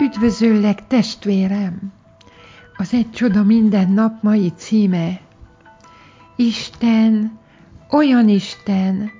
[0.00, 1.92] Üdvözöllek, testvérem!
[2.76, 5.20] Az Egy Csoda minden nap mai címe
[6.36, 7.38] Isten,
[7.90, 9.10] olyan Isten,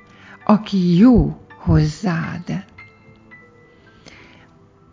[0.45, 2.65] aki jó hozzád.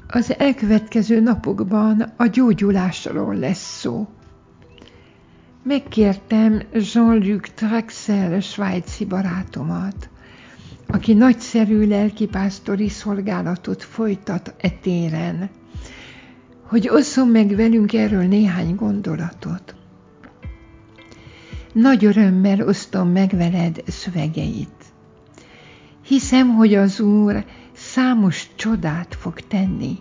[0.07, 4.07] Az elkövetkező napokban a gyógyulásról lesz szó.
[5.63, 6.61] Megkértem
[6.93, 10.09] Jean-Luc Traxel, svájci barátomat,
[10.87, 15.49] aki nagyszerű lelkipásztori szolgálatot folytat e téren,
[16.69, 19.75] hogy osszon meg velünk erről néhány gondolatot.
[21.73, 24.85] Nagy örömmel osztom meg veled szövegeit.
[26.05, 29.97] Hiszem, hogy az Úr számos csodát fog tenni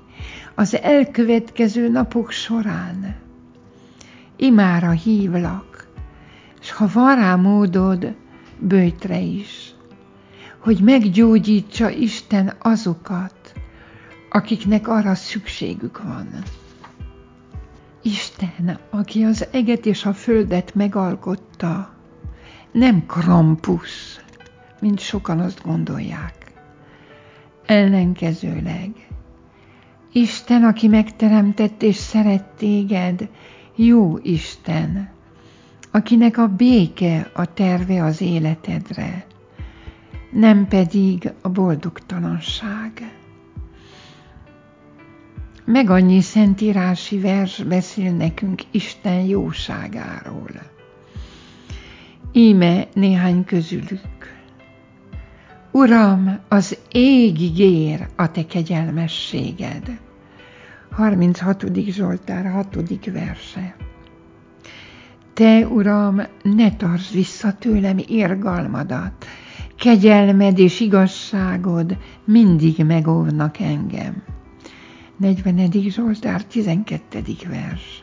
[0.55, 3.17] az elkövetkező napok során.
[4.37, 5.89] Imára hívlak,
[6.61, 8.15] és ha van rá módod,
[8.59, 9.75] bőjtre is,
[10.59, 13.38] hogy meggyógyítsa Isten azokat,
[14.31, 16.29] akiknek arra szükségük van.
[18.03, 21.95] Isten, aki az eget és a földet megalkotta,
[22.73, 24.21] nem Krampus,
[24.81, 26.53] mint sokan azt gondolják.
[27.67, 28.91] Ellenkezőleg,
[30.13, 33.29] Isten, aki megteremtett és szeret téged,
[33.75, 35.11] jó Isten,
[35.91, 39.27] akinek a béke a terve az életedre,
[40.31, 43.13] nem pedig a boldogtalanság.
[45.71, 50.51] Meg annyi szentírási vers beszél nekünk Isten jóságáról.
[52.33, 54.37] Íme néhány közülük.
[55.71, 59.99] Uram, az ég ér a te kegyelmességed.
[60.91, 61.65] 36.
[61.89, 62.77] Zsoltár 6.
[63.13, 63.77] verse.
[65.35, 69.27] Te, Uram, ne tartsd vissza tőlem érgalmadat,
[69.77, 74.23] kegyelmed és igazságod mindig megóvnak engem.
[75.19, 75.73] 40.
[75.73, 77.23] Zsoltár 12.
[77.49, 78.03] vers.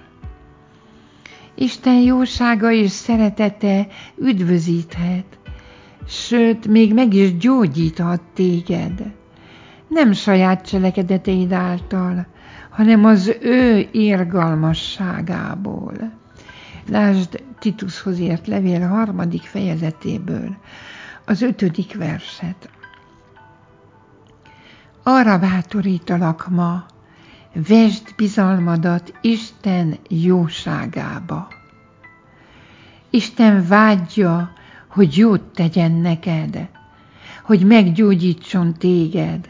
[1.56, 5.40] Isten jósága és szeretete üdvözíthet,
[6.08, 9.14] sőt, még meg is gyógyíthat téged.
[9.88, 12.28] Nem saját cselekedeteid által,
[12.70, 15.94] hanem az ő érgalmasságából.
[16.90, 20.56] Lásd Titushoz ért levél harmadik fejezetéből,
[21.26, 22.70] az ötödik verset.
[25.04, 26.86] Arra bátorítalak ma,
[27.56, 31.48] vesd bizalmadat Isten jóságába.
[33.10, 34.52] Isten vágyja,
[34.88, 36.70] hogy jót tegyen neked,
[37.44, 39.50] hogy meggyógyítson téged,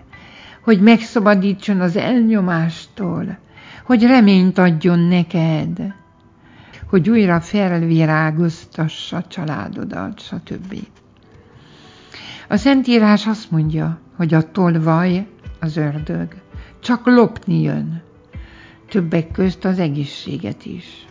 [0.63, 3.37] hogy megszabadítson az elnyomástól,
[3.83, 5.93] hogy reményt adjon neked,
[6.89, 10.75] hogy újra felvirágoztassa családodat, stb.
[12.49, 15.27] A Szentírás azt mondja, hogy a tolvaj,
[15.59, 16.35] az ördög,
[16.85, 18.01] csak lopni jön,
[18.89, 21.05] többek közt az egészséget is.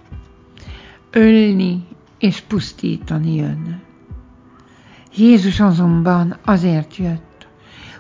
[1.11, 1.87] Ölni
[2.19, 3.83] és pusztítani jön.
[5.17, 7.49] Jézus azonban azért jött,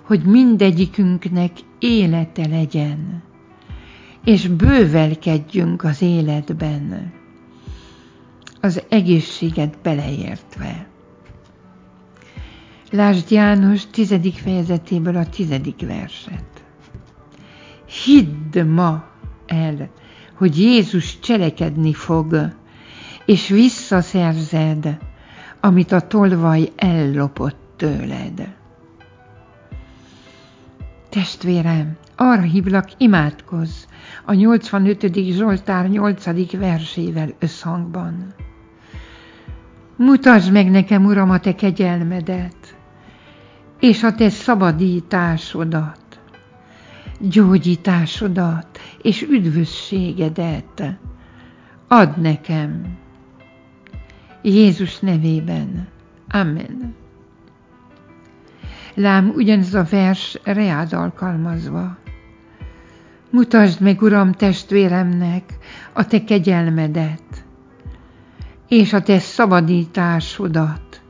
[0.03, 3.23] hogy mindegyikünknek élete legyen,
[4.25, 7.13] és bővelkedjünk az életben,
[8.61, 10.87] az egészséget beleértve.
[12.91, 16.64] Lásd János tizedik fejezetéből a tizedik verset.
[18.03, 19.05] Hidd ma
[19.47, 19.91] el,
[20.34, 22.53] hogy Jézus cselekedni fog,
[23.25, 24.99] és visszaszerzed,
[25.60, 28.54] amit a tolvaj ellopott tőled.
[31.09, 33.84] Testvérem, arra hívlak, imádkozz
[34.25, 35.15] a 85.
[35.15, 36.56] Zsoltár 8.
[36.59, 38.34] versével összhangban.
[39.97, 42.77] Mutasd meg nekem, Uram, a te kegyelmedet,
[43.81, 46.03] és a te szabadításodat,
[47.21, 50.99] gyógyításodat és üdvösségedet.
[51.89, 52.99] Add nekem.
[54.43, 55.89] Jézus nevében.
[56.29, 56.95] Amen.
[58.95, 61.97] Lám ugyanez a vers reád alkalmazva.
[63.31, 65.59] Mutasd meg, Uram, testvéremnek
[65.93, 67.45] a te kegyelmedet,
[68.69, 71.03] és a te szabadításodat,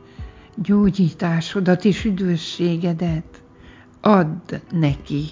[0.54, 3.42] gyógyításodat és üdvösségedet
[4.00, 5.24] add neki.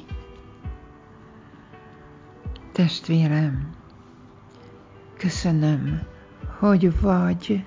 [2.72, 3.74] Testvérem,
[5.18, 6.02] köszönöm,
[6.58, 7.64] hogy vagy